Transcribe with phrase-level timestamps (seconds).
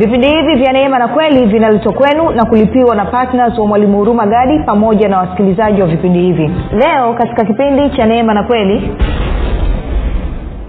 [0.00, 4.26] vipindi hivi vya neema na kweli vinaletwa kwenu na kulipiwa na ptns wa mwalimu huruma
[4.26, 6.50] gadi pamoja na wasikilizaji wa vipindi hivi.
[6.72, 8.90] Leo katika kipindi cha neema na kweli.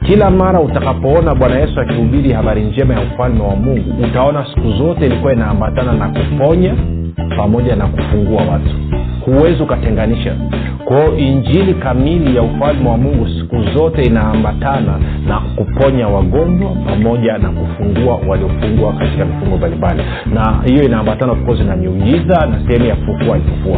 [0.06, 5.06] Kila mara utakapoona bwana yesu akihubiri habari njema ya ufalme wa mungu utaona siku zote
[5.06, 6.76] ilikuwa inaambatana na kuponya
[7.38, 8.70] pamoja na kufungua watu.
[9.26, 10.36] Huwezi ukatenganisha.
[10.86, 17.50] Kwao injili kamili ya ufalme wa mungu siku zote inaambatana na kuponya wagonjwa pamoja na
[17.50, 20.04] kufungua waliofungua katika vifungo mbalimbali.
[20.34, 23.78] Na hiyo inaambatana ofkozi na miujiza na sehemu ya kufufua ifufua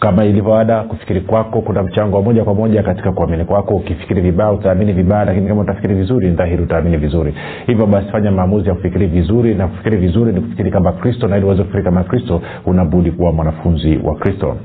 [0.00, 3.74] kama ilivyoada kufikiri kwako kuna mchango wa moja kwa moja katika kuamini kwako.
[3.74, 7.34] Ukifikiri vibaya utaamini vibaya lakini kama utafikiri vizuri dhahiri utaamini vizuri.
[7.66, 11.36] Hivyo basi fanya maamuzi ya kufikiri vizuri na kufikiri vizuri ni kufikiri kama kristo na
[11.36, 14.56] ili uweze kufikiri kama kristo unabudi kuwa mwanafunzi wa kristo.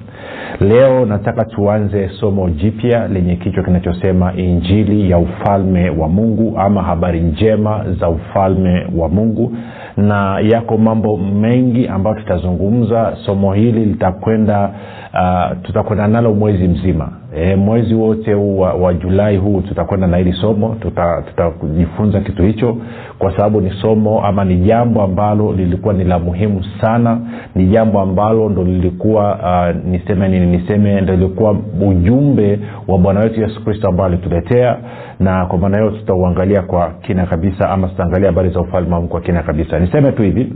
[0.59, 7.19] Leo nataka tuanze somo jipya lenye kichwa kinachosema injili ya ufalme wa mungu ama habari
[7.21, 9.57] njema za ufalme wa mungu
[9.99, 13.17] na yako mambo mengi ambayo tutazungumza.
[13.25, 14.71] Somo hili litakwenda
[15.13, 20.17] uh, tutakwenda nalo mwezi mzima e, mwezi wote huu wa, wa julai huu tutakwenda na
[20.17, 22.77] hili somo tutajifunza tuta kitu hicho
[23.19, 27.19] kwa sababu ni somo ama ni jambo ambalo lilikuwa ni la muhimu sana
[27.55, 31.55] ni jambo ambalo ndo lilikuwa uh, niseme nini niseme ndo lilikuwa
[31.87, 34.77] ujumbe wa bwana wetu yesu kristo ambao alituletea
[35.19, 39.43] na kwa maana hiyo tutauangalia kwa kina kabisa ama tutaangalia habari za ufalme kwa kina
[39.43, 39.79] kabisa.
[39.79, 40.53] Niseme tu hivi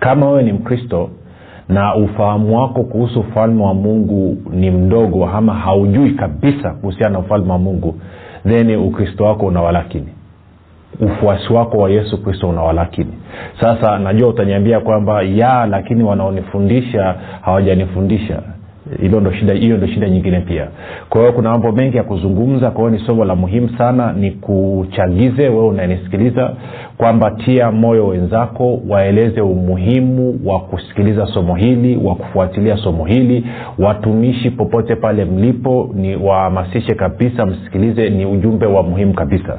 [0.00, 1.10] kama wewe ni mkristo
[1.68, 7.52] na ufahamu wako kuhusu ufalme wa mungu ni mdogo ama haujui kabisa kuhusiana na ufalme
[7.52, 7.94] wa mungu
[8.48, 10.08] then ukristo wako unawalakini.
[11.00, 13.12] Ufuasi wako wa yesu kristo unawalakini.
[13.60, 18.42] Sasa najua utaniambia kwamba ya lakini wanaonifundisha hawajanifundisha
[19.00, 20.66] hilo ndo shida hiyo ndo shida nyingine pia.
[21.08, 24.30] Kwa hiyo kuna mambo mengi ya kuzungumza kwa hiyo ni somo la muhimu sana ni
[24.30, 26.52] kuchagize wewe unanisikiliza
[26.96, 33.46] kwamba tia moyo wenzako waeleze umuhimu wa kusikiliza somo hili wa kufuatilia somo hili.
[33.78, 39.58] Watumishi popote pale mlipo ni wahamasishe kabisa msikilize ni ujumbe wa muhimu kabisa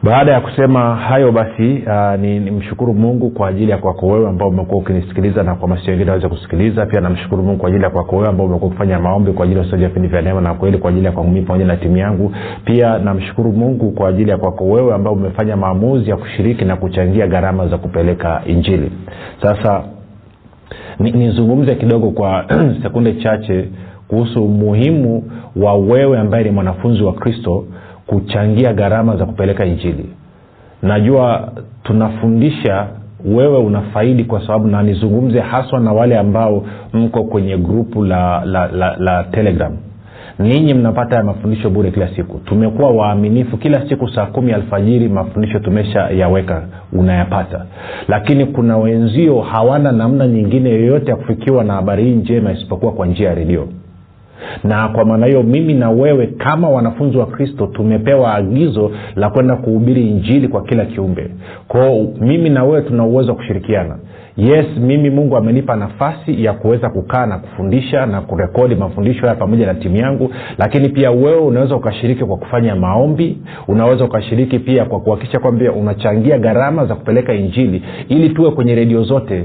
[0.02, 4.28] Baada ya kusema hayo basi uh, ni, ni mshukuru mungu kwa ajili ya kwako wewe
[4.28, 6.86] ambao umekuwa ukinisikiliza na kuhamasisha wengine waweze kusikiliza.
[6.86, 9.66] Pia namshukuru mungu kwa ajili ya kwako wewe ambao umekuwa ukifanya maombi kwa ajili ya
[9.66, 12.32] usaji vipindi vya neema na kweli kwa ajili ya kwangu pamoja na timu yangu.
[12.64, 17.26] Pia namshukuru mungu kwa ajili ya kwako wewe ambao umefanya maamuzi ya kushiriki na kuchangia
[17.26, 18.90] gharama za kupeleka injili.
[19.42, 19.82] Sasa
[21.00, 22.44] nizungumze ni kidogo kwa
[22.82, 23.68] sekunde chache
[24.08, 25.22] kuhusu umuhimu
[25.56, 27.64] wa wewe ambaye ni mwanafunzi wa kristo
[28.06, 30.06] kuchangia gharama za kupeleka injili.
[30.82, 32.86] Najua tunafundisha
[33.24, 38.66] wewe unafaidi kwa sababu na nizungumze haswa na wale ambao mko kwenye grupu la, la,
[38.68, 39.76] la, la telegram
[40.38, 42.38] ninyi mnapata ya mafundisho bure kila siku.
[42.38, 46.62] Tumekuwa waaminifu kila siku saa kumi alfajiri mafundisho tumesha yaweka
[46.92, 47.66] unayapata.
[48.08, 53.06] Lakini kuna wenzio hawana namna nyingine yoyote ya kufikiwa na habari hii njema isipokuwa kwa
[53.06, 53.68] njia ya redio.
[54.64, 59.56] Na kwa maana hiyo mimi na wewe kama wanafunzi wa kristo tumepewa agizo la kwenda
[59.56, 61.30] kuhubiri injili kwa kila kiumbe.
[61.68, 63.96] Kwao mimi na wewe tuna uwezo wa kushirikiana
[64.38, 69.66] yes mimi mungu amenipa nafasi ya kuweza kukaa na kufundisha na kurekodi mafundisho haya pamoja
[69.66, 73.38] na timu yangu lakini pia wewe unaweza ukashiriki kwa kufanya maombi
[73.68, 79.02] unaweza ukashiriki pia kwa kuhakikisha kwamba unachangia gharama za kupeleka injili ili tuwe kwenye redio
[79.02, 79.44] zote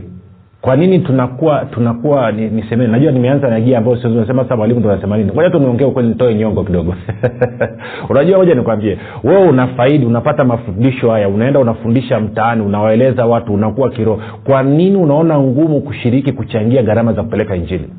[0.63, 5.17] kwa nini tunakuwa tunakuwa ni- najua nimeanza na gia ambayo siwezi nasema sasa mwalimu ndo
[5.17, 5.31] nini?
[5.31, 6.95] Ngoja tu niongee ukweli nitoe nyongo kidogo.
[8.09, 8.97] Unajua moja nikwambie.
[9.23, 14.21] Wewe unafaidi unapata mafundisho haya unaenda unafundisha mtaani unawaeleza watu unakuwa kiroho.
[14.43, 17.89] Kwa nini unaona ngumu kushiriki kuchangia gharama za kupeleka injili?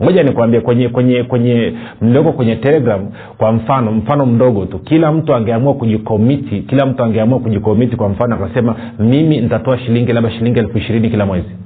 [0.00, 1.72] Moja nikwambie kwenye kwenye kwenye
[2.02, 3.00] mdogo kwenye telegram
[3.38, 4.78] kwa mfano mfano mdogo tu.
[4.78, 10.30] Kila mtu angeamua kujikomiti kila mtu angeamua kujikomiti kwa mfano akasema mimi nitatoa shilingi labda
[10.30, 11.63] shilingi elfu ishirini kila mwezi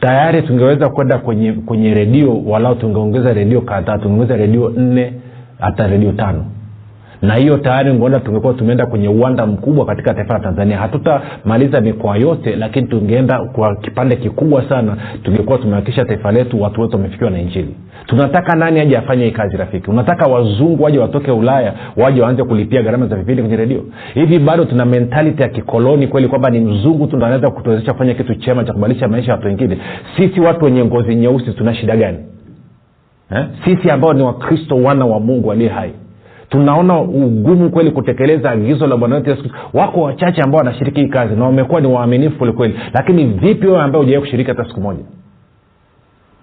[0.00, 5.12] tayari tungeweza kwenda kwenye kwenye redio walau tungeongeza redio kadhaa tungeongeza redio nne
[5.58, 6.44] hata redio tano
[7.26, 10.78] na hiyo tayari ungeona tungekuwa tumeenda kwenye uwanda mkubwa katika taifa la tanzania.
[10.78, 16.96] Hatutamaliza mikoa yote lakini tungeenda kwa kipande kikubwa sana tungekuwa tumehakikisha taifa letu watu wote
[16.96, 17.74] wamefikiwa na injili.
[18.06, 19.90] Tunataka nani aje afanye hii kazi rafiki?
[19.90, 23.84] Unataka wazungu waje watoke ulaya waje waanze kulipia gharama za vipindi kwenye redio?
[24.14, 28.14] Hivi bado tuna mentality ya kikoloni kweli kwamba ni mzungu tu ndo anaweza kutuwezesha kufanya
[28.14, 29.78] kitu chema cha kubadilisha maisha ya watu wengine?
[30.16, 32.18] Sisi watu wenye ngozi nyeusi tuna shida gani?
[33.36, 33.44] Eh?
[33.64, 35.90] sisi ambao ni wakristo wana wa mungu aliye hai
[36.54, 41.44] tunaona ugumu kweli kutekeleza agizo la bwana wetu wako wachache ambao wanashiriki hii kazi na
[41.44, 45.04] wamekuwa ni waaminifu kwelikweli lakini vipi wewe ambaye ujawai kushiriki hata siku moja?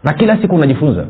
[0.03, 1.05] Na kila siku unajifunza.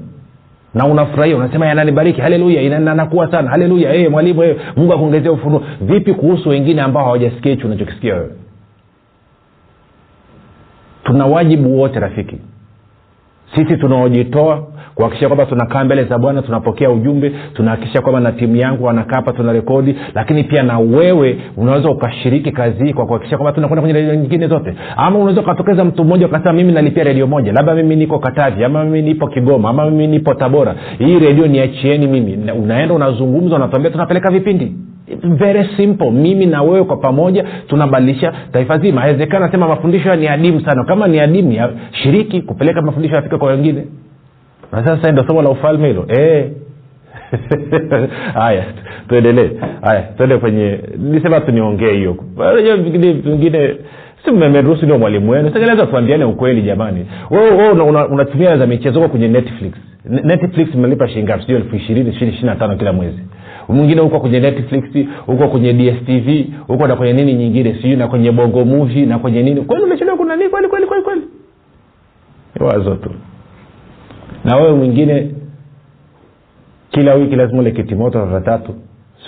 [0.74, 5.63] Na unafurahia unasema yananibariki haleluya ina- nakuwa sana haleluya hey, mwalimu hey, mungu akuongezea ufunuo.
[5.81, 8.30] Vipi kuhusu wengine ambao hawajasikia hichi unachokisikia wewe?
[11.03, 12.38] Tuna wajibu wote rafiki
[13.56, 18.83] sisi tunaojitoa kuhakikisha kwamba tunakaa mbele za bwana tunapokea ujumbe tunahakikisha kwamba na timu yangu
[18.86, 23.51] wanakaa hapa tuna rekodi lakini pia na wewe unaweza ukashiriki kazi hii kwa kuhakikisha kwamba
[23.53, 24.74] tunakwenda kwenye redio nyingine zote.
[24.98, 27.51] Ama unaweza ukatokeza mtu mmoja ukasema mimi nalipia redio moja.
[27.51, 30.75] Labda mimi niko katavi ama mimi nipo kigoma ama mimi nipo tabora.
[30.98, 32.51] Hii redio niachieni mimi.
[32.51, 34.75] Unaenda unazungumza unatuambia tunapeleka vipindi
[35.24, 36.12] very simple.
[36.12, 39.03] Mimi na wewe kwa pamoja tunabadilisha taifa zima.
[39.03, 40.83] Awezekana sema mafundisho ni adimu sana.
[40.83, 43.86] Kama ni adimu ya shiriki kupeleka mafundisho yafika kwa wengine.
[44.71, 46.06] Na sasa ndo somo la ufalme hilo.
[46.07, 46.51] Eh.
[48.33, 48.65] haya
[49.07, 49.50] tuendelee.
[49.81, 51.51] Haya tuende kwenye nisema tu
[51.94, 52.18] hiyo.
[52.38, 53.75] Unajua vingine
[54.25, 55.53] si mmeruhusu ndio mwalimu wenu.
[55.53, 57.06] Singeleza tuambiane ukweli jamani.
[57.30, 59.74] Wewe unatumia una- una- za michezo kwenye netflix.
[60.06, 61.42] Netflix mnalipa shilingi ngapi?
[61.42, 63.19] Sijui elfu ishirini ishiri na tano kila mwezi
[63.72, 66.30] mwingine huko kwenye netflix huko kwenye dstv
[66.68, 69.62] huko na kwenye nini nyingine sijui na kwenye bongo movie na kwenye nini.
[69.62, 70.50] Kweli umechelewa kuna nini?
[70.50, 71.22] Kweli kweli kweli kweli.
[72.60, 73.10] Wazo tu.
[74.44, 75.32] Na wewe mwingine
[76.92, 78.76] kila wiki lazima ule kitimoto mara tatu.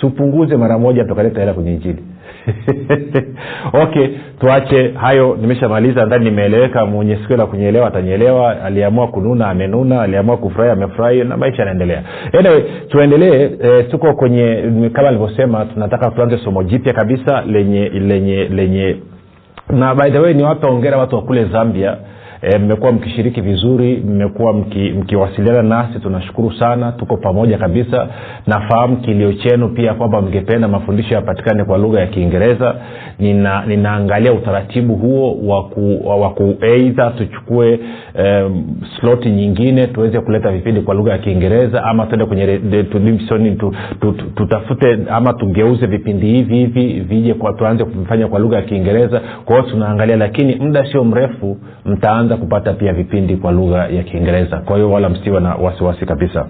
[0.00, 2.02] Siupunguze mara moja tukaleta hela kwenye injili
[3.82, 4.08] okay
[4.40, 4.88] tuache.
[4.92, 6.00] Hayo nimeshamaliza.
[6.00, 6.86] Nadhani nimeeleweka.
[6.86, 10.02] Mwenye sikio la kunyeelewa atanyeelewa aliamua kununa amenuna.
[10.02, 12.02] Aliamua kufurahi amefurahi na maisha yanaendelea.
[12.38, 13.50] Anyway tuendelee.
[13.62, 18.96] E, tuko kwenye kama alivyosema tunataka tuanze somo jipya kabisa lenye lenye lenye.
[19.70, 21.96] Na by the way ni watu waongera watu wa kule zambia
[22.52, 28.08] E, mmekuwa mkishiriki vizuri mmekuwa mki- mkiwasiliana nasi tunashukuru sana tuko pamoja kabisa.
[28.46, 32.74] Nafahamu kilio chenu pia kwamba mngependa mafundisho yapatikane kwa lugha ya kiingereza.
[33.18, 35.38] Nina, ninaangalia utaratibu huo
[36.20, 37.80] wa kueidha tuchukue
[38.18, 38.64] um,
[39.00, 42.58] sloti nyingine tuweze kuleta vipindi kwa lugha ya kiingereza ama tuende kwenye
[44.36, 49.20] tutafute ama tugeuze vipindi hivi hivi vije tuanze kuvifanya kwa lugha ya kiingereza.
[49.44, 54.56] Kwa hiyo tunaangalia lakini muda sio mrefu mtaanza kupata pia vipindi kwa lugha ya kiingereza.
[54.56, 56.46] Kwa hiyo wala msiwe na wasiwasi kabisa.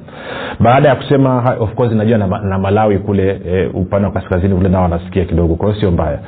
[0.60, 4.69] Baada ya kusema of course najua na, na malawi kule e, upande wa kaskazini kule
[4.69, 6.19] nao wanasikia kidogo kwa hiyo sio mbaya.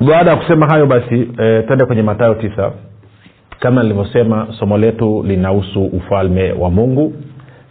[0.00, 2.70] Baada ya kusema hayo basi e, twende kwenye matayo tisa.
[3.60, 7.12] Kama nilivyosema somo letu linahusu ufalme wa mungu.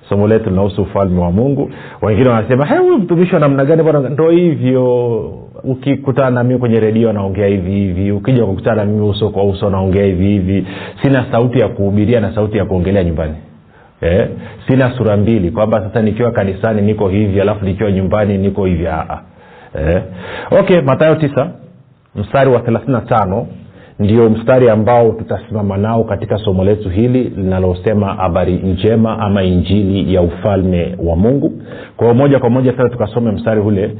[0.10, 1.72] Somo letu linahusu ufalme wa mungu.
[2.02, 3.84] Wengine wanasema huyu mtumishi wa namna gani?
[3.84, 5.24] Bwana ndo hivyo
[5.64, 9.68] ukikutana na mimi kwenye redio anaongea hivi hivi ukija kukutana na mimi uso kwa uso
[9.68, 10.68] anaongea hivi hivi
[11.02, 13.36] sina sauti ya kuhubiria na sauti ya kuongelea nyumbani
[14.02, 14.28] eh?
[14.68, 19.20] sina sura mbili kwamba sasa nikiwa kanisani niko hivi alafu nikiwa nyumbani niko hivi Aa.
[19.80, 20.02] eh?
[20.60, 21.52] okay matayo tisa
[22.16, 23.48] mstari wa thelathini tano
[24.00, 30.22] ndio mstari ambao tutasimama nao katika somo letu hili linalosema habari njema ama injili ya
[30.22, 31.62] ufalme wa mungu
[31.98, 33.96] kwa moja kwa moja sasa tukasome mstari ule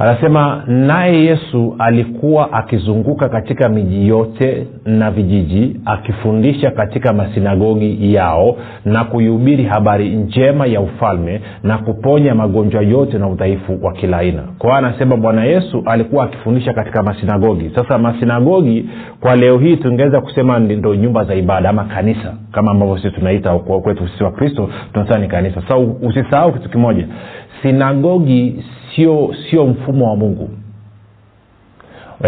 [0.00, 9.04] anasema naye yesu alikuwa akizunguka katika miji yote na vijiji akifundisha katika masinagogi yao na
[9.04, 14.42] kuihubiri habari njema ya ufalme na kuponya magonjwa yote na udhaifu wa kila aina.
[14.58, 17.70] Kwa anasema bwana yesu alikuwa akifundisha katika masinagogi.
[17.74, 18.88] Sasa masinagogi
[19.20, 23.58] kwa leo hii tungeweza kusema ndo nyumba za ibada ama kanisa kama ambavyo sisi tunaita
[23.58, 25.60] kwetu sisi wa kristo tunasema ni kanisa.
[25.62, 27.06] Sasa usisahau kitu kimoja
[27.62, 28.64] sinagogi
[28.94, 30.48] sio sio mfumo wa mungu.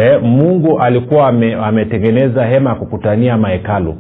[0.03, 3.97] E, mungu alikuwa ame, ametengeneza hema ya kukutania mahekalu.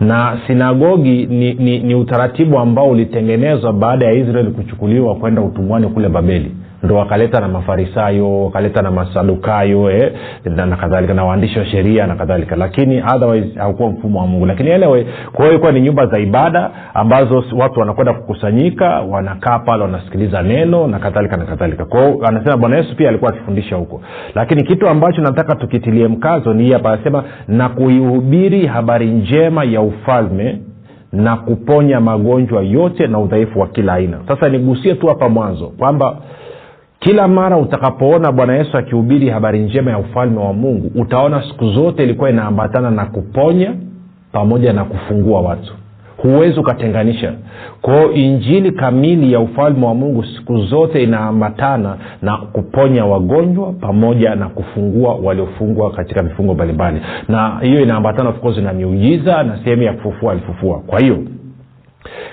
[0.00, 6.08] Na sinagogi ni, ni, ni utaratibu ambao ulitengenezwa baada ya israeli kuchukuliwa kwenda utumwani kule
[6.08, 6.52] babeli
[6.84, 10.12] ndo wakaleta na mafarisayo wakaleta na masadukayo eh,
[10.44, 12.56] na, kadhalika na waandishi wa sheria na kadhalika.
[12.56, 14.46] Lakini otherwise haukuwa mfumo wa mungu.
[14.46, 19.82] Lakini anyway kwa hiyo ilikuwa ni nyumba za ibada ambazo watu wanakwenda kukusanyika wanakaa pale
[19.82, 21.84] wanasikiliza neno na kadhalika na kadhalika.
[21.84, 24.00] Kwao anasema bwana yesu pia alikuwa akifundisha huko.
[24.34, 30.58] Lakini kitu ambacho nataka tukitilie mkazo ni hapa anasema na kuihubiri habari njema ya ufalme
[31.12, 34.18] na kuponya magonjwa yote na udhaifu wa kila aina.
[34.28, 36.16] Sasa nigusie tu hapa mwanzo kwamba
[37.04, 42.02] kila mara utakapoona bwana yesu akihubiri habari njema ya ufalme wa mungu utaona siku zote
[42.04, 43.74] ilikuwa inaambatana na kuponya
[44.32, 45.72] pamoja na kufungua watu.
[46.16, 47.32] Huwezi ukatenganisha.
[47.82, 54.48] Kwao injili kamili ya ufalme wa mungu siku zote inaambatana na kuponya wagonjwa pamoja na
[54.48, 57.00] kufungua waliofungwa katika vifungo mbalimbali.
[57.28, 60.78] Na hiyo inaambatana of course na miujiza na sehemu ya kufufua alifufua.
[60.86, 61.18] Kwa hiyo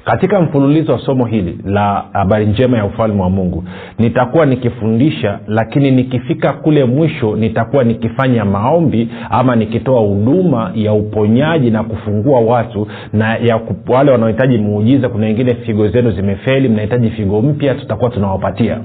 [0.05, 3.63] katika mfululizo wa somo hili la habari njema ya ufalme wa mungu
[3.99, 11.83] nitakuwa nikifundisha lakini nikifika kule mwisho nitakuwa nikifanya maombi ama nikitoa huduma ya uponyaji na
[11.83, 17.75] kufungua watu na ya wale wanaohitaji muujiza kuna wengine figo zenu zimefeli mnahitaji figo mpya
[17.75, 18.81] tutakuwa tunawapatia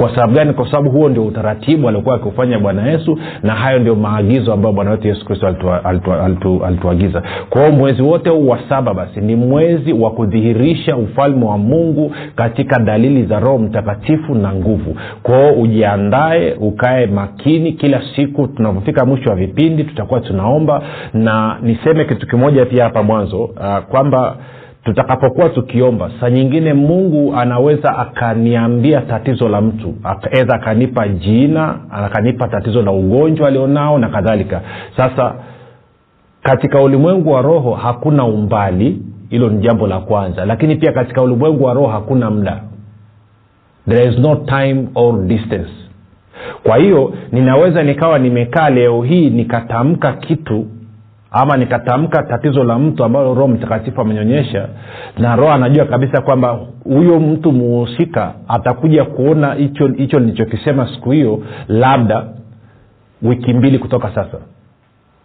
[0.00, 0.52] kwa sababu gani?
[0.52, 4.90] Kwa sababu huo ndio utaratibu aliokuwa akiufanya bwana yesu na hayo ndio maagizo ambayo bwana
[4.90, 5.46] wetu yesu kristo
[6.66, 7.22] alituagiza.
[7.50, 12.12] Kwa hiyo mwezi wote huu wa saba basi ni mwezi wa kudhihirisha ufalme wa mungu
[12.36, 14.96] katika dalili za roho mtakatifu na nguvu.
[15.22, 17.72] Kwao ujiandae ukae makini.
[17.72, 20.82] Kila siku tunapofika mwisho wa vipindi tutakuwa tunaomba.
[21.14, 24.36] Na niseme kitu kimoja pia hapa mwanzo uh, kwamba
[24.84, 29.94] tutakapokuwa tukiomba saa nyingine mungu anaweza akaniambia tatizo la mtu
[30.30, 34.60] edha akanipa jina akanipa tatizo la ugonjwa alionao na kadhalika.
[34.96, 35.34] Sasa
[36.42, 41.64] katika ulimwengu wa roho hakuna umbali hilo ni jambo la kwanza lakini pia katika ulimwengu
[41.64, 42.60] wa roho hakuna muda.
[43.88, 45.70] There is no time or distance.
[46.62, 50.66] Kwa hiyo ninaweza nikawa nimekaa leo hii nikatamka kitu
[51.30, 54.68] ama nikatamka tatizo la mtu ambalo roho mtakatifu amenyonyesha
[55.18, 59.54] na roho anajua kabisa kwamba huyo mtu muhusika atakuja kuona
[59.96, 62.24] hicho nilichokisema siku hiyo labda
[63.22, 64.38] wiki mbili kutoka sasa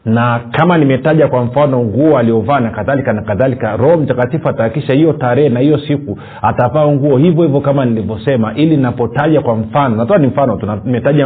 [0.05, 5.13] na kama nimetaja kwa mfano nguo aliovaa na kadhalika na kadhalika roho mtakatifu atahakikisha hiyo
[5.13, 10.17] tarehe na hiyo siku atavaa nguo hivyo hivyo kama nilivyosema ili napotaja kwa mfano natoa
[10.17, 10.67] ni mfano tu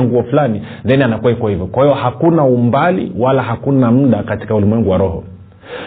[0.01, 1.65] nguo fulani then anakuwa iko hivyo.
[1.65, 5.23] Kwa hiyo hakuna umbali wala hakuna muda katika ulimwengu wa roho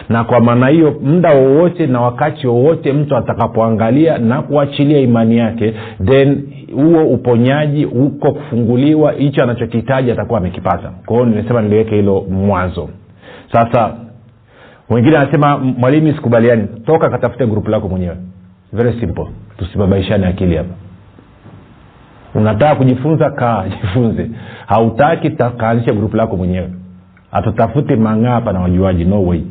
[0.09, 5.73] na kwa maana hiyo muda wowote na wakati wowote mtu atakapoangalia na kuachilia imani yake
[6.05, 6.43] then
[6.75, 10.91] huo uponyaji huko kufunguliwa hicho anachokihitaji atakuwa amekipata.
[11.05, 12.89] Kwa hiyo nimesema niliweke hilo mwanzo.
[13.51, 13.93] Sasa
[14.89, 16.67] wengine anasema mwalimu sikubaliani.
[16.85, 18.17] Toka katafute grupu lako mwenyewe.
[18.73, 19.25] Very simple.
[19.57, 20.73] Tusibabaishane akili hapa.
[22.35, 23.29] Unataka kujifunza?
[23.31, 24.29] Kaa jifunze.
[24.67, 26.69] Hautaki kaanisha grupu lako mwenyewe.
[27.31, 29.05] Hatutafuti mang'aa hapa na wajuaji.
[29.05, 29.41] No way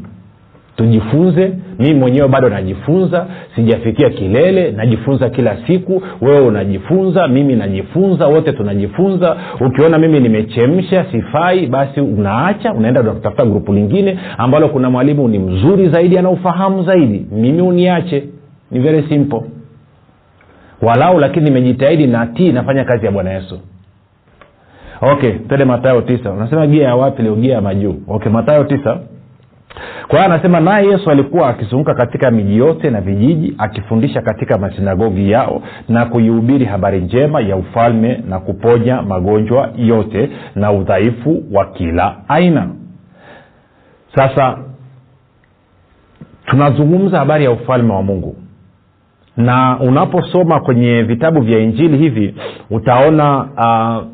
[0.77, 1.53] tujifunze.
[1.79, 3.27] Mimi mwenyewe bado najifunza.
[3.55, 4.71] Sijafikia kilele.
[4.71, 6.03] Najifunza kila siku.
[6.21, 7.29] Wewe unajifunza.
[7.29, 8.27] Mimi najifunza.
[8.27, 9.37] Wote tunajifunza.
[9.61, 12.73] Ukiona mimi nimechemsha sifai basi unaacha.
[12.73, 17.27] Unaenda unatafuta grupu lingine ambalo kuna mwalimu ni mzuri zaidi anaufahamu zaidi.
[17.33, 18.25] Mimi uniache.
[18.71, 19.41] Ni very simple.
[20.83, 23.59] Walau lakini nimejitahidi natii nafanya kazi ya bwana yesu.
[25.01, 26.31] Okay tende matayo tisa.
[26.33, 27.37] Unasema gia ya wapi leo?
[27.41, 27.95] Ya majuu.
[28.09, 28.99] Okay matayo tisa
[30.09, 35.31] kwa hiyo anasema naye yesu alikuwa akizunguka katika miji yote na vijiji akifundisha katika masinagogi
[35.31, 42.17] yao na kuihubiri habari njema ya ufalme na kuponya magonjwa yote na udhaifu wa kila
[42.29, 42.69] aina.
[44.15, 44.59] Sasa
[46.47, 48.37] tunazungumza habari ya ufalme wa mungu.
[49.37, 52.35] Na unaposoma kwenye vitabu vya injili hivi
[52.71, 54.12] utaona uh,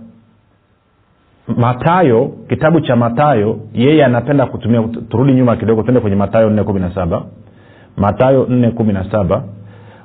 [1.56, 6.80] matayo kitabu cha matayo yeye anapenda kutumia turudi nyuma kidogo tuende kwenye matayo nne kumi
[6.80, 7.22] na saba.
[7.96, 9.42] Matayo nne kumi na saba.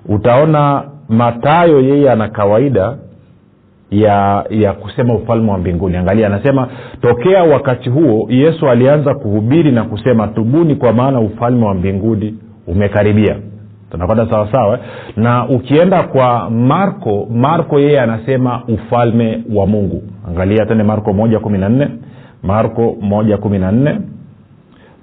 [0.10, 2.98] Utaona matayo yeye ana kawaida
[3.92, 5.98] ya ya kusema ufalme wa mbinguni.
[5.98, 6.68] Angalia anasema
[7.02, 12.36] tokea wakati huo yesu alianza kuhubiri na kusema tubuni kwa maana ufalme wa mbinguni
[12.68, 13.36] umekaribia
[13.94, 14.80] tunakwenda sawasawa
[15.18, 20.04] na ukienda kwa marko marko yeye anasema ufalme wa mungu.
[20.30, 21.88] Angalia tende marko moja kumi na nne.
[22.44, 24.00] Marko moja kumi na nne.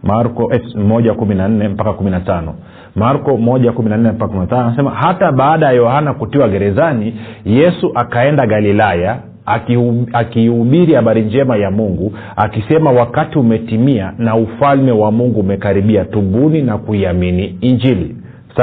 [0.03, 2.55] Marko eh, moja kumi na nne mpaka kumi na tano.
[2.97, 4.63] Marko moja kumi na nne mpaka kumi na tano.
[4.67, 9.17] Anasema hata baada ya yohana kutiwa gerezani yesu akaenda galilaya
[9.47, 16.63] akihu- akiihubiri habari njema ya mungu akisema wakati umetimia na ufalme wa mungu umekaribia tubuni
[16.63, 18.17] na kuiamini injili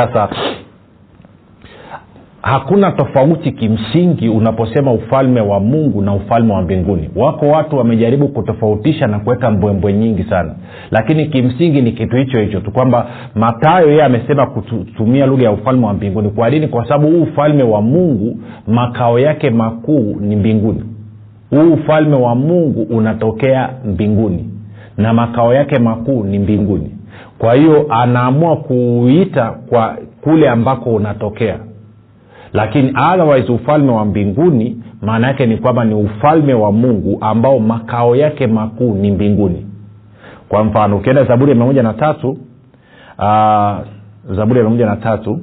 [0.04, 0.30] sasa
[2.42, 7.10] hakuna tofauti kimsingi unaposema ufalme wa mungu na ufalme wa mbinguni.
[7.16, 10.56] Wako watu wamejaribu kutofautisha na kuweka mbwembwe nyingi sana.
[10.92, 15.86] Lakini kimsingi ni kitu hicho hicho tu kwamba matayo yeye amesema kutumia lugha ya ufalme
[15.86, 16.30] wa mbinguni.
[16.30, 16.68] Kwa nini?
[16.68, 20.84] Kwa sababu huu ufalme wa mungu makao yake makuu ni mbinguni.
[21.50, 24.50] Huu ufalme wa mungu unatokea mbinguni
[24.98, 26.97] na makao yake makuu ni mbinguni
[27.38, 31.58] kwa hiyo anaamua kuuita kwa kule ambako unatokea.
[32.54, 38.16] Lakini otherwise ufalme wa mbinguni maana yake ni kwamba ni ufalme wa mungu ambao makao
[38.16, 39.66] yake makuu ni mbinguni.
[40.50, 42.30] Kwa mfano ukienda zaburi ya mia moja na tatu
[43.20, 43.78] uh,
[44.36, 45.40] zaburi ya mia na tatu.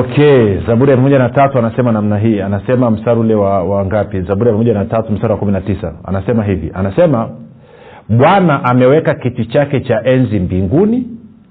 [0.00, 2.40] Okay zaburi ya mia na tatu anasema namna hii.
[2.40, 4.20] Anasema mstari ule wa, wa ngapi?
[4.20, 5.92] Zaburi ya mia na tatu mstari wa kumi na tisa.
[6.04, 6.70] Anasema hivi.
[6.74, 7.28] Anasema
[8.08, 11.06] bwana ameweka kiti chake cha enzi mbinguni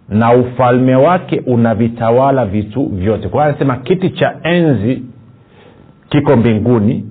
[0.09, 3.27] na ufalme wake unavitawala vitu vyote.
[3.27, 5.03] Kwa anasema kiti cha enzi
[6.09, 7.05] kiko mbinguni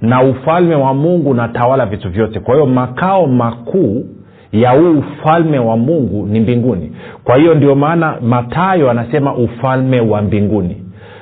[0.00, 2.40] na ufalme wa mungu unatawala vitu vyote.
[2.40, 4.04] Kwa hiyo makao makuu
[4.52, 6.92] ya huu ufalme wa mungu ni mbinguni.
[7.24, 10.76] Kwa hiyo ndio maana matayo anasema ufalme wa mbinguni.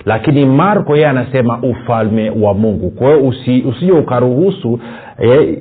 [0.04, 2.90] Lakini marko yeye anasema ufalme wa mungu.
[2.90, 4.80] Kwa hiyo usi, usije ukaruhusu
[5.20, 5.58] eh,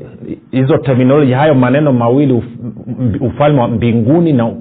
[0.52, 2.46] hizo terminoloji hayo maneno mawili uf,
[3.22, 4.52] ufalme wa mbinguni na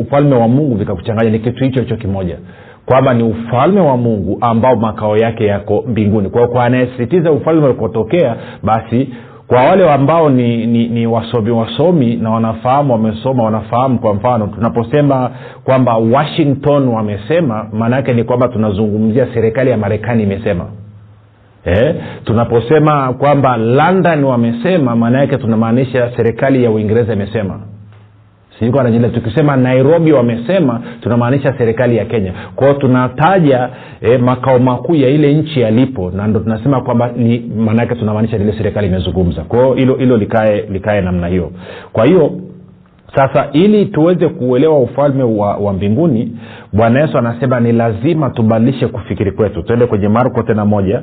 [0.00, 1.30] ufalme wa mungu vikakuchanganya.
[1.30, 2.38] Ni kitu hicho hicho kimoja
[2.86, 6.28] kwamba ni ufalme wa mungu ambao makao yake yako mbinguni.
[6.30, 9.08] Kwa hiyo kwa anayesisitiza ufalme ulikotokea basi
[9.46, 15.30] kwa wale ambao ni, ni, ni wasomi wasomi na wanafahamu wamesoma wanafahamu kwa mfano tunaposema
[15.64, 20.64] kwamba washington wamesema maana yake ni kwamba tunazungumzia serikali ya marekani imesema
[21.66, 21.94] eh,
[22.24, 27.60] tunaposema kwamba london wamesema maana yake tunamaanisha serikali ya uingereza imesema.
[28.58, 32.32] Sijukanajile tukisema nairobi wamesema tunamaanisha serikali ya kenya.
[32.54, 33.68] Kwao tunataja
[34.00, 38.52] eh, makao makuu ya ile nchi yalipo na ndo tunasema kwamba ni maanaake tunamaanisha ile
[38.52, 39.42] serikali imezungumza.
[39.42, 41.52] Kwao hilo hilo likae likae namna hiyo.
[41.92, 42.32] Kwa hiyo
[43.16, 46.38] sasa ili tuweze kuelewa ufalme wa, wa mbinguni
[46.72, 49.62] bwana yesu anasema ni lazima tubadilishe kufikiri kwetu.
[49.62, 51.02] Tuende kwenye marko tena moja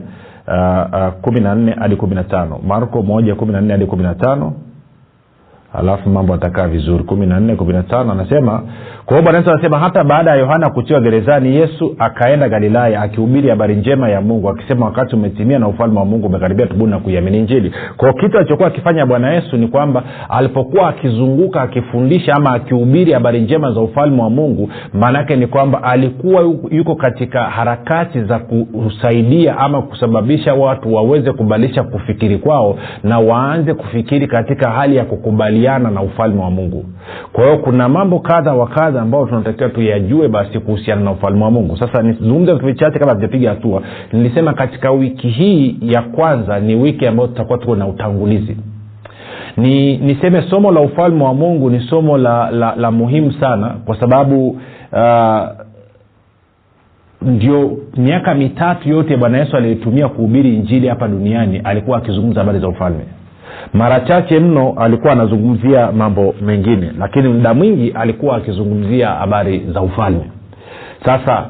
[1.22, 2.60] kumi na nne hadi kumi na tano.
[2.68, 4.54] Marko moja kumi na nne hadi kumi na tano.
[5.74, 7.04] Alafu mambo atakaa vizuri.
[7.04, 8.64] Kumi na nne kumi na tano anasema
[9.06, 13.76] kwa hiyo bwana anasema hata baada ya yohana kutiwa gerezani yesu akaenda galilaya akihubiri habari
[13.76, 17.74] njema ya mungu akisema wakati umetimia na ufalme wa mungu umekaribia tubuni na kuiamini njili
[17.98, 23.72] kwao kitu alichokuwa akifanya bwana yesu ni kwamba alipokuwa akizunguka akifundisha ama akihubiri habari njema
[23.72, 30.54] za ufalme wa mungu maanaake ni kwamba alikuwa yuko katika harakati za kusaidia ama kusababisha
[30.54, 36.50] watu waweze kubadilisha kufikiri kwao na waanze kufikiri katika hali ya kukubaliana na ufalme wa
[36.52, 36.86] mungu.
[37.34, 41.52] Kwa hiyo kuna mambo kadha wa kadha ambayo tunatakiwa tuyajue basi kuhusiana na ufalme wa
[41.52, 41.78] mungu.
[41.78, 43.82] Sasa nizungumze vitu vichache kabla tujapiga hatua.
[44.14, 48.58] Nilisema katika wiki hii ya kwanza ni wiki ambayo tutakuwa tuko na utangulizi.
[49.58, 54.00] Ni niseme somo la ufalme wa mungu ni somo la, la, la muhimu sana kwa
[54.00, 54.50] sababu
[54.92, 55.64] uh,
[57.22, 61.62] ndio miaka mitatu yote bwana yesu aliyotumia kuhubiri injili hapa duniani.
[61.64, 63.04] Alikuwa akizungumza habari za ufalme
[63.74, 70.32] mara chache mno alikuwa anazungumzia mambo mengine lakini muda mwingi alikuwa akizungumzia habari za ufalme.
[71.06, 71.46] Sasa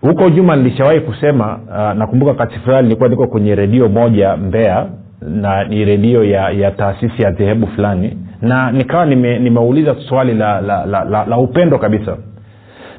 [0.00, 4.86] huko juma nilishawahi kusema uh, nakumbuka wakati fulani nilikuwa niko kwenye redio moja mbea
[5.22, 10.60] na ni redio ya, ya taasisi ya dhehebu fulani na nikawa nime, nimeuliza swali la,
[10.60, 12.16] la, la, la, la upendo kabisa.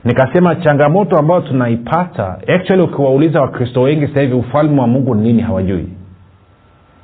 [0.06, 5.42] Nikasema changamoto ambayo tunaipata actually ukiwauliza wakristo wengi sasa hivi ufalme wa mungu ni nini
[5.42, 5.88] hawajui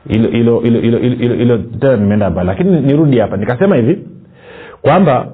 [0.10, 2.48] hilo tena nimeenda mbali.
[2.48, 4.00] Lakini nirudi hapa nikasema hivi
[4.82, 5.28] kwamba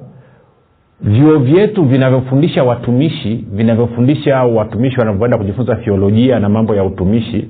[1.01, 7.49] vyuo vyetu vinavyofundisha watumishi vinavyofundisha watumishi wanavyoenda kujifunza thiolojia na mambo ya utumishi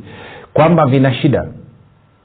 [0.54, 1.48] kwamba vina shida.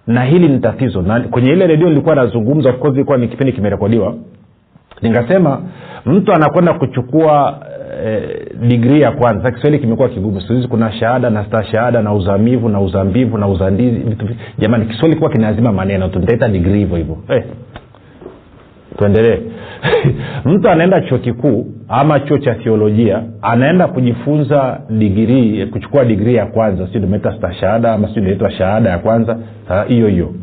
[0.06, 1.02] Na hili ni tatizo.
[1.02, 4.14] Na kwenye ile redio nilikuwa nazungumza of ilikuwa ni kipindi kimerekodiwa.
[5.02, 5.62] Nikasema
[6.06, 7.58] mtu anakwenda kuchukua
[8.04, 9.50] eh, digrii ya kwanza.
[9.50, 10.40] Kiswahili kimekuwa kigumu.
[10.40, 14.28] Sikuhizi kuna shahada na stashahada na uzamivu na uzambivu na uzandizi vitu
[14.58, 17.18] jamani kiswahili kuwa kinazima maneno tu nitaita digrii hivyo hivyo.
[17.28, 17.44] Eh,
[18.98, 19.38] tuendelee.
[20.44, 26.88] Mtu anaenda chuo kikuu ama chuo cha thiolojia anaenda kujifunza digrii kuchukua digrii ya kwanza
[26.92, 29.36] siu sta stashahada ama si inaitwa shahada ya kwanza
[29.88, 30.34] hiyo hiyo.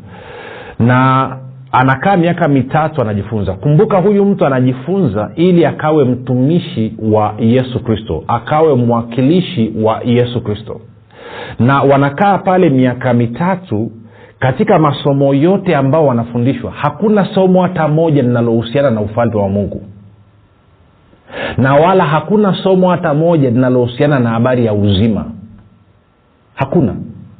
[0.79, 1.29] Na
[1.71, 3.53] anakaa miaka mitatu anajifunza.
[3.53, 10.81] Kumbuka huyu mtu anajifunza ili akawe mtumishi wa yesu kristo akawe mwakilishi wa yesu kristo.
[11.59, 13.91] Na wanakaa pale miaka mitatu
[14.39, 19.81] katika masomo yote ambao wanafundishwa hakuna somo hata moja linalohusiana na ufalme wa mungu.
[21.57, 25.25] Na wala hakuna somo hata moja linalohusiana na habari ya uzima.
[26.55, 26.95] Hakuna.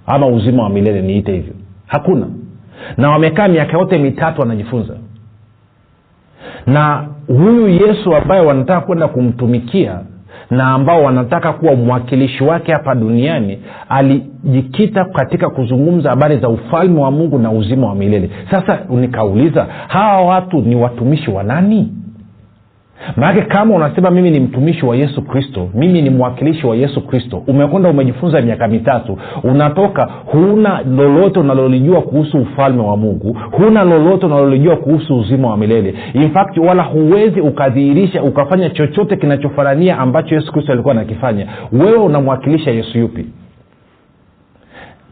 [0.08, 1.54] Ama uzima wa milele niite hivyo.
[1.88, 2.28] Hakuna
[2.98, 4.94] na wamekaa miaka yote mitatu wanajifunza.
[6.68, 10.00] Na huyu yesu ambaye wanataka kwenda kumtumikia
[10.50, 17.12] na ambao wanataka kuwa mwakilishi wake hapa duniani alijikita katika kuzungumza habari za ufalme wa
[17.12, 18.30] mungu na uzima wa milele.
[18.52, 21.94] Sasa nikauliza hawa watu ni watumishi wa nani
[23.16, 27.44] maanake kama unasema mimi ni mtumishi wa yesu kristo mimi ni mwakilishi wa yesu kristo
[27.48, 34.76] umekwenda umejifunza miaka mitatu unatoka huna lolote unalolijua kuhusu ufalme wa mungu huna lolote unalolijua
[34.76, 35.96] kuhusu uzima wa milele.
[36.14, 41.48] In fact wala huwezi ukadhihirisha ukafanya chochote kinachofanania ambacho yesu kristo alikuwa anakifanya.
[41.72, 43.26] Wewe unamwakilisha yesu yupi?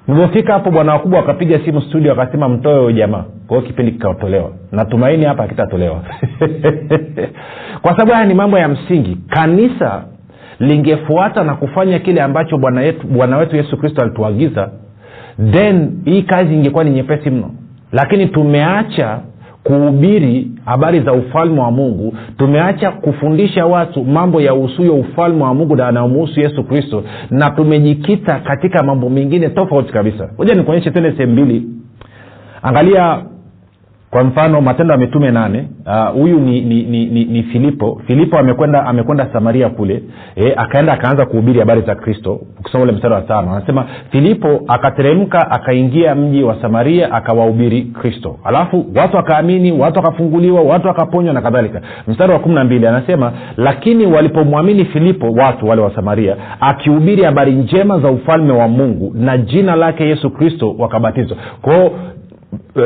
[0.07, 4.51] Nilivyofika hapo bwana wakubwa wakapiga simu studio wakasema mtoe huyo jamaa kwa kipindi kikatolewa.
[4.71, 6.01] Natumaini hapa akitatolewa
[7.81, 9.17] kwa sababu haya ni mambo ya msingi.
[9.29, 10.03] Kanisa
[10.59, 14.69] lingefuata na kufanya kile ambacho bwana, yetu, bwana wetu yesu kristo alituagiza
[15.51, 17.51] then hii kazi ingekuwa ni nyepesi mno.
[17.91, 19.19] Lakini tumeacha
[19.63, 22.15] kuhubiri habari za ufalme wa mungu.
[22.37, 27.03] Tumeacha kufundisha watu mambo ya usuyo ufalme wa mungu na yanayomuhusu yesu kristo.
[27.29, 30.29] Na tumejikita katika mambo mengine tofauti kabisa.
[30.37, 31.67] Moja nikuonyeshe tende sehemu mbili.
[32.61, 33.19] Angalia
[34.11, 35.67] kwa mfano matendo ya mitume nane
[36.13, 38.01] huyu uh, ni, ni, ni, ni, ni filipo.
[38.07, 40.03] Filipo amekwenda amekwenda samaria kule
[40.35, 42.39] e, akaenda akaanza kuhubiri habari za kristo.
[42.59, 48.39] Ukisoma ule mstari wa tano anasema filipo akateremka akaingia mji wa samaria akawahubiri kristo.
[48.43, 51.81] Alafu watu wakaamini watu wakafunguliwa watu wakaponywa na kadhalika.
[52.07, 57.51] Mstari wa kumi na mbili anasema lakini walipomwamini filipo watu wale wa samaria akihubiri habari
[57.51, 61.37] njema za ufalme wa mungu na jina lake yesu kristo wakabatizwa.
[61.61, 61.91] Kwao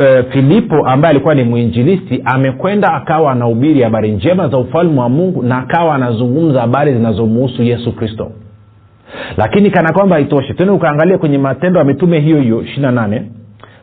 [0.00, 5.42] e, filipo ambaye alikuwa ni mwinjilisti amekwenda akawa anahubiri habari njema za ufalme wa mungu
[5.42, 8.32] na akawa anazungumza habari zinazomuhusu yesu kristo.
[9.36, 10.54] Lakini kana kwamba haitoshi.
[10.54, 13.22] Tena ukaangalia kwenye matendo ya mitume hiyo hiyo ishiri na nane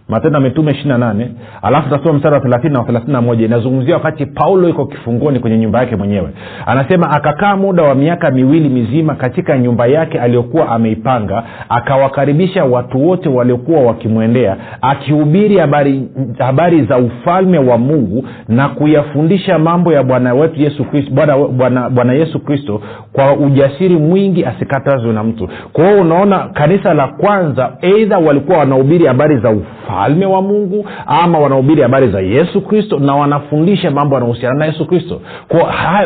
[0.10, 1.32] matendo ya mitume ishiri na nane.
[1.62, 3.46] Alafu tasoma mstari wa thelathini na thelathini na moja.
[3.46, 6.30] Inazungumzia wakati paulo iko kifungoni kwenye nyumba yake mwenyewe.
[6.66, 13.30] Anasema akakaa muda wa miaka miwili mizima katika nyumba yake aliyokuwa ameipanga akawakaribisha watu wote
[13.30, 20.62] waliokuwa wakimwendea akihubiri habari, habari za ufalme wa mungu na kuyafundisha mambo ya bwana wetu
[20.62, 22.82] yesu kristo bwana, bwana, bwana yesu kristo
[23.14, 25.50] kwa ujasiri mwingi asikatazwe na mtu.
[25.74, 30.86] Kwa hiyo unaona kanisa la kwanza eidha walikuwa wanahubiri habari za ufalme ufalme wa mungu
[31.06, 35.22] ama wanahubiri habari za yesu kristo na wanafundisha mambo yanahusiana na yesu kristo.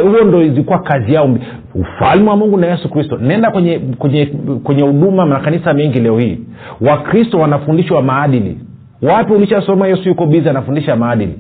[0.04, 1.38] Huo ndo ilikuwa kazi yao.
[1.76, 3.18] Ufalme wa mungu na yesu kristo.
[3.18, 4.26] Nenda kwenye kwenye
[4.64, 6.40] kwenye huduma makanisa mengi leo hii.
[6.82, 8.58] Wakristo wanafundishwa maadili.
[9.02, 11.40] Wapi ulishasoma yesu yuko bizi anafundisha maadili?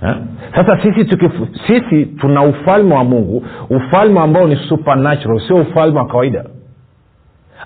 [0.00, 0.16] Ha?
[0.54, 6.06] sasa sisi tukifu, sisi tuna ufalme wa mungu ufalme ambao ni supernatural sio ufalme wa
[6.06, 6.44] kawaida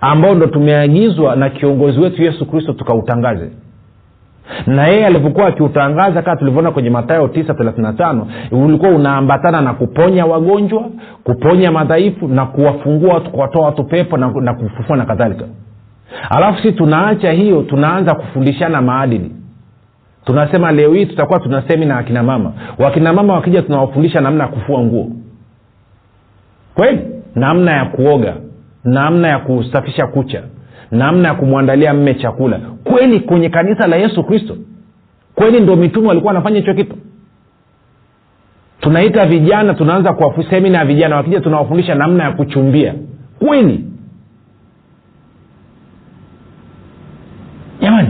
[0.01, 3.51] ambao ndo tumeagizwa na kiongozi wetu yesu kristo tukautangaze.
[4.67, 10.85] Na yeye alivyokuwa akiutangaza kama tulivyoona kwenye matayo 935 ulikuwa unaambatana na kuponya wagonjwa
[11.25, 15.45] kuponya madhaifu na kuwafungua watu kuwatoa watu pepo na, na kufufua na kadhalika.
[16.31, 19.33] Alafu si tunaacha hiyo tunaanza kufundishana maadili.
[20.25, 22.53] Tunasema leo hii tutakuwa tuna semina akina mama.
[22.79, 25.11] Wakina mama wakija tunawafundisha namna ya kufua nguo.
[26.75, 27.01] Kweli?
[27.35, 28.35] Namna ya kuoga
[28.87, 30.42] namna ya kusafisha kucha
[30.90, 32.61] namna ya kumwandalia mme chakula.
[32.85, 34.57] Kweli kwenye kanisa la yesu kristo
[35.35, 36.96] kweli ndo mitume walikuwa wanafanya hicho kitu?
[38.81, 42.94] Tunaita vijana tunaanza kwa semina ya vijana wakija tunawafundisha namna ya kuchumbia.
[43.38, 43.85] Kweli?
[47.81, 48.09] Jamani.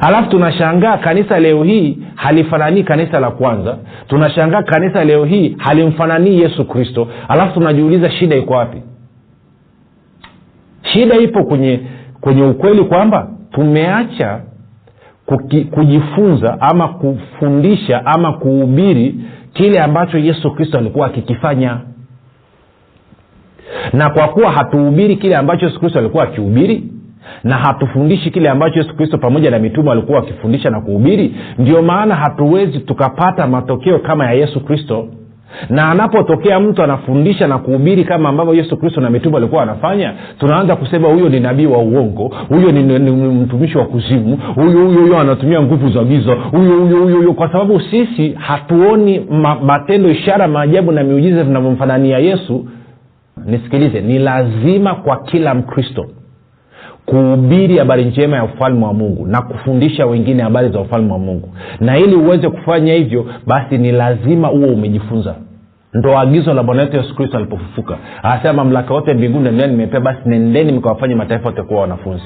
[0.00, 3.78] Alafu tunashangaa kanisa leo hii halifananii kanisa la kwanza.
[4.08, 7.08] Tunashangaa kanisa leo hii halimfananii yesu kristo.
[7.28, 8.82] Alafu tunajiuliza shida iko wapi
[10.94, 11.80] shida ipo kwenye
[12.20, 14.40] kwenye ukweli kwamba tumeacha
[15.26, 19.14] kuki, kujifunza ama kufundisha ama kuhubiri
[19.52, 21.80] kile ambacho yesu kristo alikuwa akikifanya.
[23.92, 26.84] Na kwa kuwa hatuhubiri kile ambacho yesu kristo alikuwa akihubiri
[27.44, 32.14] na hatufundishi kile ambacho yesu kristo pamoja na mitume walikuwa wakifundisha na kuhubiri ndio maana
[32.14, 35.08] hatuwezi tukapata matokeo kama ya yesu kristo
[35.68, 40.76] na anapotokea mtu anafundisha na kuhubiri kama ambavyo yesu kristo na mitume alikuwa anafanya tunaanza
[40.76, 45.00] kusema huyo ni nabii wa uongo huyo ni, ni, ni mtumishi wa kuzimu huyo huyo
[45.00, 47.32] huyo anatumia nguvu za giza huyo huyo huyo huyo.
[47.32, 52.66] Kwa sababu sisi hatuoni ma, matendo ishara maajabu na miujiza vinavyomfanania yesu.
[53.46, 56.06] Nisikilize ni lazima kwa kila mkristo
[57.06, 61.48] kuhubiri habari njema ya ufalme wa mungu na kufundisha wengine habari za ufalme wa mungu.
[61.80, 65.34] Na ili uweze kufanya hivyo basi ni lazima huo umejifunza.
[65.94, 67.98] Ndo agizo la bwana wetu yesu kristo alipofufuka.
[68.22, 72.24] Anasema mamlaka yote mbinguni na nimepea basi nendeni mkawafanya mataifa yote kuwa wanafunzi.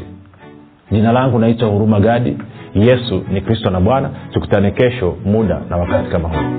[0.91, 2.37] Jina langu naitwa huruma gadi.
[2.75, 4.11] Yesu ni kristo na bwana.
[4.33, 6.59] Tukutane kesho muda na wakati kama huu